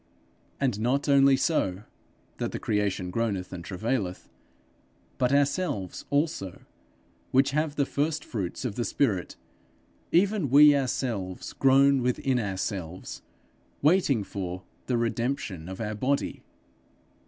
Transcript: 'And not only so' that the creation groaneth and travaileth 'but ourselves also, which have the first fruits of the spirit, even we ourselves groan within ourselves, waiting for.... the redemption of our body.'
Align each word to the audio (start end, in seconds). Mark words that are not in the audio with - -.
'And 0.59 0.79
not 0.79 1.07
only 1.07 1.37
so' 1.37 1.83
that 2.37 2.51
the 2.51 2.57
creation 2.57 3.11
groaneth 3.11 3.53
and 3.53 3.63
travaileth 3.63 4.29
'but 5.19 5.31
ourselves 5.31 6.05
also, 6.09 6.63
which 7.29 7.51
have 7.51 7.75
the 7.75 7.85
first 7.85 8.25
fruits 8.25 8.65
of 8.65 8.73
the 8.73 8.83
spirit, 8.83 9.35
even 10.11 10.49
we 10.49 10.75
ourselves 10.75 11.53
groan 11.53 12.01
within 12.01 12.39
ourselves, 12.39 13.21
waiting 13.83 14.23
for.... 14.23 14.63
the 14.87 14.97
redemption 14.97 15.69
of 15.69 15.79
our 15.79 15.93
body.' 15.93 16.41